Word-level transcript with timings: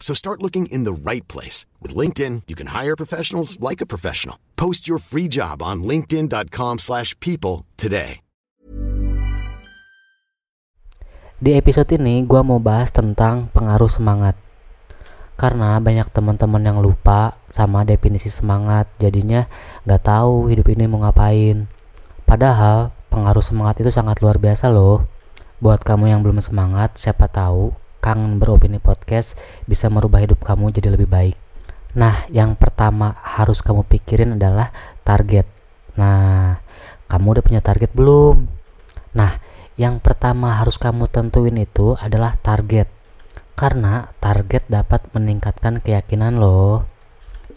So 0.00 0.16
start 0.16 0.40
looking 0.40 0.64
in 0.72 0.88
the 0.88 0.96
right 0.96 1.28
place. 1.28 1.68
With 1.84 1.92
LinkedIn, 1.92 2.48
you 2.48 2.56
can 2.56 2.72
hire 2.72 2.96
professionals 2.96 3.60
like 3.60 3.84
a 3.84 3.86
professional. 3.86 4.40
Post 4.56 4.88
your 4.88 4.96
free 4.96 5.28
job 5.28 5.60
on 5.60 5.84
linkedin.com 5.84 6.80
slash 6.80 7.12
people 7.20 7.68
today. 7.76 8.24
Di 11.38 11.54
episode 11.54 11.86
ini 11.94 12.26
gue 12.26 12.42
mau 12.42 12.58
bahas 12.58 12.90
tentang 12.90 13.46
pengaruh 13.54 13.86
semangat. 13.86 14.34
Karena 15.38 15.78
banyak 15.78 16.10
teman-teman 16.10 16.58
yang 16.66 16.82
lupa 16.82 17.38
sama 17.46 17.86
definisi 17.86 18.26
semangat, 18.26 18.90
jadinya 18.98 19.46
nggak 19.86 20.02
tahu 20.02 20.50
hidup 20.50 20.66
ini 20.74 20.90
mau 20.90 20.98
ngapain. 21.06 21.70
Padahal 22.26 22.90
pengaruh 23.06 23.38
semangat 23.38 23.78
itu 23.78 23.94
sangat 23.94 24.18
luar 24.18 24.42
biasa 24.42 24.66
loh. 24.66 25.06
Buat 25.62 25.86
kamu 25.86 26.10
yang 26.10 26.26
belum 26.26 26.42
semangat, 26.42 26.98
siapa 26.98 27.30
tahu 27.30 27.70
Kang 27.98 28.38
Beropini 28.38 28.78
Podcast 28.78 29.38
bisa 29.66 29.90
merubah 29.90 30.22
hidup 30.22 30.42
kamu 30.42 30.70
jadi 30.70 30.94
lebih 30.94 31.10
baik. 31.10 31.36
Nah, 31.98 32.28
yang 32.30 32.54
pertama 32.54 33.18
harus 33.24 33.64
kamu 33.64 33.82
pikirin 33.88 34.38
adalah 34.38 34.70
target. 35.02 35.48
Nah, 35.98 36.62
kamu 37.10 37.26
udah 37.38 37.44
punya 37.44 37.62
target 37.64 37.90
belum? 37.96 38.46
Nah, 39.16 39.40
yang 39.74 39.98
pertama 39.98 40.58
harus 40.58 40.76
kamu 40.76 41.10
tentuin 41.10 41.56
itu 41.58 41.98
adalah 41.98 42.38
target. 42.38 42.86
Karena 43.58 44.14
target 44.22 44.68
dapat 44.70 45.10
meningkatkan 45.10 45.82
keyakinan 45.82 46.38
loh. 46.38 46.86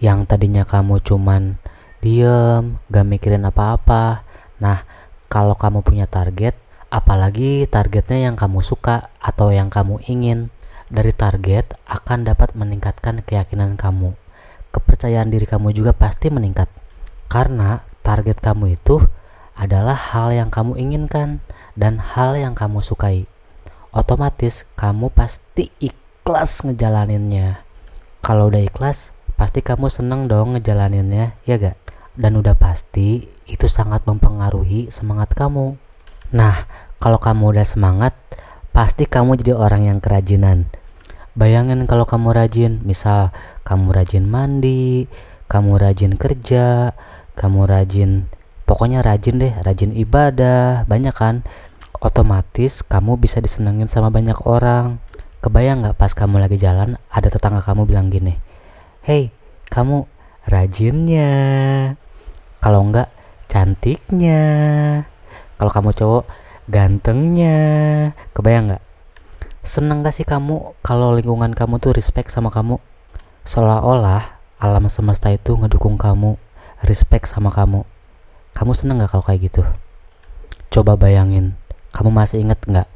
Yang 0.02 0.34
tadinya 0.34 0.66
kamu 0.66 1.04
cuman 1.06 1.62
diem, 2.02 2.82
gak 2.90 3.06
mikirin 3.06 3.46
apa-apa. 3.46 4.26
Nah, 4.58 4.82
kalau 5.30 5.54
kamu 5.54 5.86
punya 5.86 6.10
target, 6.10 6.58
apalagi 6.92 7.66
targetnya 7.72 8.28
yang 8.30 8.36
kamu 8.36 8.60
suka 8.60 9.10
atau 9.24 9.50
yang 9.56 9.72
kamu 9.72 10.04
ingin, 10.12 10.52
dari 10.92 11.16
target 11.16 11.80
akan 11.88 12.28
dapat 12.28 12.52
meningkatkan 12.54 13.24
keyakinan 13.24 13.80
kamu. 13.80 14.12
Kepercayaan 14.76 15.32
diri 15.32 15.48
kamu 15.48 15.72
juga 15.72 15.96
pasti 15.96 16.28
meningkat. 16.28 16.68
Karena 17.32 17.80
target 18.04 18.44
kamu 18.44 18.76
itu 18.76 19.00
adalah 19.56 19.96
hal 19.96 20.36
yang 20.36 20.52
kamu 20.52 20.76
inginkan 20.76 21.40
dan 21.80 21.96
hal 21.96 22.36
yang 22.36 22.52
kamu 22.52 22.84
sukai. 22.84 23.24
Otomatis 23.96 24.68
kamu 24.76 25.12
pasti 25.16 25.72
ikhlas 25.80 26.68
ngejalaninnya. 26.68 27.64
Kalau 28.20 28.52
udah 28.52 28.64
ikhlas, 28.64 29.16
pasti 29.40 29.64
kamu 29.64 29.88
seneng 29.88 30.28
dong 30.28 30.60
ngejalaninnya, 30.60 31.40
ya 31.48 31.56
gak? 31.56 31.80
Dan 32.16 32.36
udah 32.36 32.56
pasti 32.56 33.32
itu 33.48 33.68
sangat 33.72 34.04
mempengaruhi 34.04 34.92
semangat 34.92 35.32
kamu. 35.36 35.80
Nah, 36.32 36.68
kalau 37.04 37.20
kamu 37.20 37.56
udah 37.56 37.68
semangat, 37.68 38.16
pasti 38.72 39.04
kamu 39.08 39.40
jadi 39.40 39.56
orang 39.56 39.88
yang 39.88 40.00
kerajinan. 40.00 40.72
Bayangin 41.36 41.88
kalau 41.88 42.04
kamu 42.04 42.36
rajin, 42.36 42.84
misal 42.84 43.32
kamu 43.64 43.96
rajin 43.96 44.28
mandi, 44.28 45.08
kamu 45.48 45.80
rajin 45.80 46.16
kerja, 46.16 46.96
kamu 47.36 47.68
rajin 47.68 48.28
pokoknya 48.72 49.04
rajin 49.04 49.36
deh 49.36 49.52
rajin 49.68 49.92
ibadah 49.92 50.88
banyak 50.88 51.12
kan? 51.12 51.44
Otomatis 52.00 52.82
kamu 52.88 53.20
bisa 53.20 53.44
disenengin 53.44 53.92
sama 53.92 54.08
banyak 54.08 54.40
orang. 54.48 55.04
Kebayang 55.44 55.84
nggak 55.84 56.00
pas 56.00 56.16
kamu 56.16 56.40
lagi 56.40 56.56
jalan 56.56 56.96
ada 57.12 57.28
tetangga 57.28 57.66
kamu 57.66 57.90
bilang 57.90 58.14
gini 58.14 58.38
hey 59.02 59.34
kamu 59.74 60.06
rajinnya. 60.46 61.34
Kalau 62.62 62.86
enggak 62.86 63.10
cantiknya 63.50 64.42
kalau 65.62 65.70
kamu 65.70 65.94
cowok 65.94 66.24
gantengnya 66.66 67.60
kebayang 68.34 68.74
nggak 68.74 68.84
seneng 69.62 70.02
gak 70.02 70.18
sih 70.18 70.26
kamu 70.26 70.74
kalau 70.82 71.14
lingkungan 71.14 71.54
kamu 71.54 71.78
tuh 71.78 71.94
respect 71.94 72.34
sama 72.34 72.50
kamu 72.50 72.82
seolah-olah 73.46 74.42
alam 74.58 74.90
semesta 74.90 75.30
itu 75.30 75.54
ngedukung 75.54 76.02
kamu 76.02 76.34
respect 76.82 77.30
sama 77.30 77.54
kamu 77.54 77.86
kamu 78.52 78.72
seneng 78.76 79.00
gak 79.00 79.16
kalau 79.16 79.24
kayak 79.24 79.48
gitu? 79.52 79.64
Coba 80.72 81.00
bayangin, 81.00 81.56
kamu 81.96 82.12
masih 82.12 82.44
inget 82.44 82.60
gak 82.68 82.88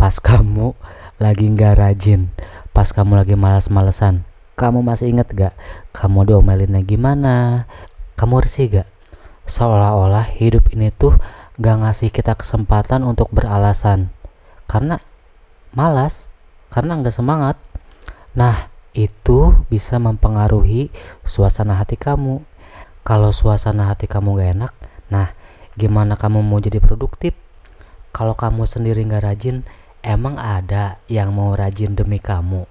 pas 0.00 0.16
kamu 0.28 0.72
lagi 1.20 1.46
gak 1.52 1.78
rajin, 1.78 2.32
pas 2.72 2.88
kamu 2.90 3.20
lagi 3.20 3.36
malas-malesan, 3.36 4.24
kamu 4.56 4.80
masih 4.80 5.12
inget 5.12 5.28
gak 5.32 5.54
kamu 5.92 6.32
diomelinnya 6.32 6.80
gimana? 6.82 7.68
Kamu 8.16 8.40
risih 8.40 8.82
gak? 8.82 8.88
Seolah-olah 9.44 10.32
hidup 10.38 10.70
ini 10.72 10.88
tuh 10.94 11.18
gak 11.60 11.76
ngasih 11.84 12.08
kita 12.14 12.38
kesempatan 12.38 13.04
untuk 13.04 13.28
beralasan 13.34 14.08
karena 14.70 15.02
malas, 15.76 16.30
karena 16.72 16.96
gak 17.00 17.12
semangat. 17.12 17.56
Nah, 18.32 18.72
itu 18.96 19.52
bisa 19.68 20.00
mempengaruhi 20.00 20.88
suasana 21.24 21.76
hati 21.76 22.00
kamu. 22.00 22.40
Kalau 23.02 23.34
suasana 23.34 23.92
hati 23.92 24.08
kamu 24.08 24.40
gak 24.40 24.50
enak, 24.56 24.72
Nah, 25.12 25.28
gimana 25.76 26.16
kamu 26.16 26.40
mau 26.40 26.56
jadi 26.56 26.80
produktif? 26.80 27.36
Kalau 28.16 28.32
kamu 28.32 28.64
sendiri 28.64 29.04
nggak 29.04 29.28
rajin, 29.28 29.60
emang 30.00 30.40
ada 30.40 30.96
yang 31.04 31.36
mau 31.36 31.52
rajin 31.52 31.92
demi 31.92 32.16
kamu? 32.16 32.64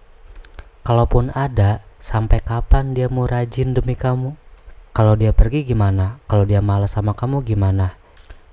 Kalaupun 0.82 1.30
ada, 1.38 1.86
sampai 2.02 2.42
kapan 2.42 2.98
dia 2.98 3.14
mau 3.14 3.30
rajin 3.30 3.78
demi 3.78 3.94
kamu? 3.94 4.34
Kalau 4.98 5.14
dia 5.14 5.38
pergi 5.38 5.62
gimana? 5.62 6.18
Kalau 6.26 6.50
dia 6.50 6.66
malas 6.66 6.98
sama 6.98 7.14
kamu 7.14 7.46
gimana? 7.46 7.94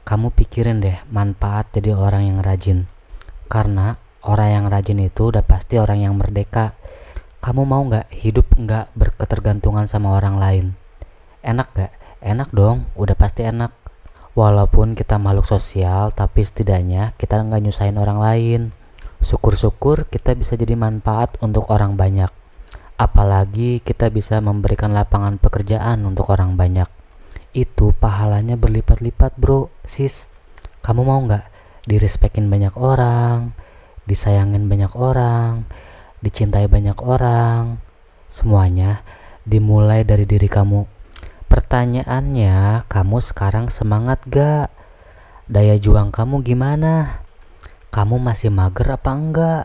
Kamu 0.09 0.33
pikirin 0.33 0.81
deh 0.81 0.97
manfaat 1.13 1.69
jadi 1.69 1.93
orang 1.93 2.25
yang 2.25 2.41
rajin. 2.41 2.89
Karena 3.45 4.01
orang 4.25 4.49
yang 4.57 4.65
rajin 4.73 5.05
itu 5.05 5.29
udah 5.29 5.45
pasti 5.45 5.77
orang 5.77 6.01
yang 6.01 6.17
merdeka. 6.17 6.73
Kamu 7.45 7.69
mau 7.69 7.85
nggak 7.85 8.09
hidup 8.17 8.57
nggak 8.57 8.89
berketergantungan 8.97 9.85
sama 9.85 10.17
orang 10.17 10.41
lain? 10.41 10.67
Enak 11.45 11.69
gak? 11.77 11.93
Enak 12.25 12.49
dong, 12.57 12.89
udah 12.97 13.13
pasti 13.21 13.45
enak. 13.45 13.69
Walaupun 14.33 14.97
kita 14.97 15.21
makhluk 15.21 15.45
sosial, 15.45 16.09
tapi 16.17 16.41
setidaknya 16.41 17.13
kita 17.21 17.45
nggak 17.45 17.69
nyusahin 17.69 18.01
orang 18.01 18.17
lain. 18.17 18.61
Syukur-syukur 19.21 20.09
kita 20.09 20.33
bisa 20.33 20.57
jadi 20.57 20.73
manfaat 20.73 21.37
untuk 21.45 21.69
orang 21.69 22.01
banyak. 22.01 22.33
Apalagi 22.97 23.85
kita 23.85 24.09
bisa 24.09 24.41
memberikan 24.41 24.97
lapangan 24.97 25.37
pekerjaan 25.37 26.01
untuk 26.09 26.33
orang 26.33 26.57
banyak. 26.57 26.98
Itu 27.57 27.97
pahalanya 27.97 28.59
berlipat-lipat 28.59 29.37
bro, 29.41 29.73
sis. 29.89 30.29
Kamu 30.85 31.05
mau 31.05 31.21
nggak 31.25 31.45
direspekin 31.89 32.53
banyak 32.53 32.77
orang, 32.77 33.57
disayangin 34.05 34.69
banyak 34.69 34.93
orang, 34.97 35.65
dicintai 36.21 36.69
banyak 36.69 36.97
orang? 37.01 37.81
Semuanya 38.29 39.01
dimulai 39.49 40.05
dari 40.05 40.29
diri 40.29 40.47
kamu 40.47 40.99
Pertanyaannya, 41.49 42.85
kamu 42.93 43.25
sekarang 43.25 43.73
semangat 43.73 44.21
gak? 44.29 44.69
Daya 45.49 45.81
juang 45.81 46.13
kamu 46.13 46.45
gimana? 46.45 47.25
Kamu 47.89 48.21
masih 48.21 48.53
mager 48.53 48.93
apa 48.93 49.17
enggak? 49.17 49.65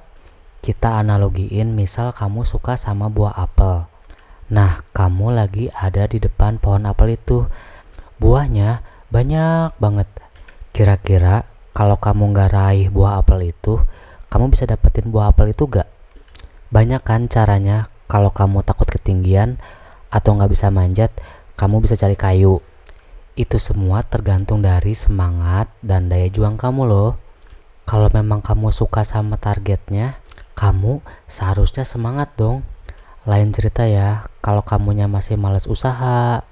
Kita 0.63 1.03
analogiin 1.03 1.75
misal 1.75 2.15
kamu 2.15 2.47
suka 2.47 2.79
sama 2.79 3.11
buah 3.11 3.35
apel. 3.35 3.83
Lagi 5.53 5.69
ada 5.69 6.09
di 6.09 6.17
depan 6.17 6.57
pohon 6.57 6.89
apel 6.89 7.13
itu. 7.13 7.45
Buahnya 8.17 8.81
banyak 9.13 9.77
banget. 9.77 10.09
Kira-kira 10.73 11.45
kalau 11.77 11.93
kamu 11.93 12.33
nggak 12.33 12.49
raih 12.57 12.89
buah 12.89 13.21
apel 13.21 13.53
itu, 13.53 13.77
kamu 14.33 14.49
bisa 14.49 14.65
dapetin 14.65 15.13
buah 15.13 15.29
apel 15.29 15.53
itu 15.53 15.69
gak? 15.69 15.85
Banyak 16.73 17.05
kan 17.05 17.29
caranya 17.29 17.85
kalau 18.09 18.33
kamu 18.33 18.65
takut 18.65 18.89
ketinggian 18.89 19.61
atau 20.09 20.33
nggak 20.33 20.57
bisa 20.57 20.73
manjat, 20.73 21.13
kamu 21.53 21.85
bisa 21.85 21.93
cari 22.01 22.17
kayu. 22.17 22.57
Itu 23.37 23.61
semua 23.61 24.01
tergantung 24.01 24.65
dari 24.65 24.97
semangat 24.97 25.69
dan 25.85 26.09
daya 26.09 26.33
juang 26.33 26.57
kamu 26.57 26.89
loh. 26.89 27.21
Kalau 27.85 28.09
memang 28.09 28.41
kamu 28.41 28.73
suka 28.73 29.05
sama 29.05 29.37
targetnya, 29.37 30.17
kamu 30.57 31.05
seharusnya 31.29 31.85
semangat 31.85 32.33
dong. 32.41 32.65
Lain 33.23 33.55
cerita 33.55 33.87
ya, 33.87 34.27
kalau 34.43 34.59
kamunya 34.67 35.07
masih 35.07 35.39
males 35.39 35.63
usaha, 35.71 36.43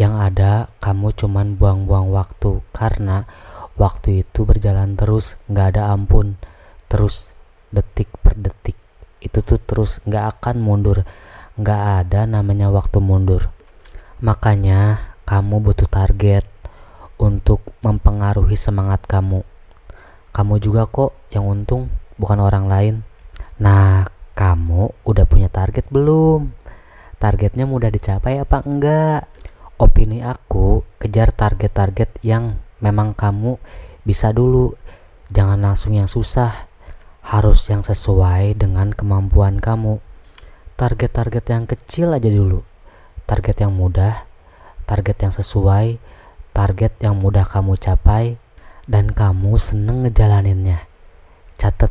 yang 0.00 0.16
ada 0.16 0.72
kamu 0.80 1.12
cuman 1.12 1.60
buang-buang 1.60 2.08
waktu 2.08 2.64
karena 2.72 3.28
waktu 3.76 4.24
itu 4.24 4.48
berjalan 4.48 4.96
terus, 4.96 5.36
nggak 5.52 5.76
ada 5.76 5.92
ampun, 5.92 6.40
terus 6.88 7.36
detik 7.68 8.08
per 8.24 8.40
detik. 8.40 8.72
Itu 9.20 9.44
tuh 9.44 9.60
terus 9.60 10.00
nggak 10.08 10.40
akan 10.40 10.56
mundur, 10.64 11.04
nggak 11.60 11.82
ada 12.00 12.24
namanya 12.24 12.72
waktu 12.72 13.04
mundur. 13.04 13.52
Makanya 14.24 15.12
kamu 15.28 15.60
butuh 15.60 15.92
target 15.92 16.48
untuk 17.20 17.60
mempengaruhi 17.84 18.56
semangat 18.56 19.04
kamu. 19.04 19.44
Kamu 20.32 20.56
juga 20.56 20.88
kok 20.88 21.12
yang 21.36 21.44
untung, 21.44 21.92
bukan 22.16 22.40
orang 22.40 22.64
lain. 22.64 22.94
Nah, 23.60 24.08
kamu 24.38 24.94
udah 25.02 25.26
punya 25.26 25.50
target 25.50 25.90
belum? 25.90 26.54
Targetnya 27.18 27.66
mudah 27.66 27.90
dicapai 27.90 28.38
apa 28.38 28.62
enggak? 28.62 29.26
Opini 29.82 30.22
aku, 30.22 30.86
kejar 31.02 31.34
target-target 31.34 32.22
yang 32.22 32.54
memang 32.78 33.18
kamu 33.18 33.58
bisa 34.06 34.30
dulu. 34.30 34.78
Jangan 35.34 35.58
langsung 35.58 35.98
yang 35.98 36.06
susah. 36.06 36.70
Harus 37.26 37.66
yang 37.66 37.82
sesuai 37.82 38.54
dengan 38.54 38.94
kemampuan 38.94 39.58
kamu. 39.58 39.98
Target-target 40.78 41.44
yang 41.50 41.66
kecil 41.66 42.14
aja 42.14 42.30
dulu. 42.30 42.62
Target 43.26 43.66
yang 43.66 43.74
mudah, 43.74 44.22
target 44.86 45.18
yang 45.26 45.34
sesuai, 45.34 45.98
target 46.54 46.94
yang 47.02 47.18
mudah 47.18 47.42
kamu 47.42 47.74
capai, 47.74 48.38
dan 48.86 49.10
kamu 49.10 49.58
seneng 49.58 50.06
ngejalaninnya. 50.06 50.86
Catet 51.58 51.90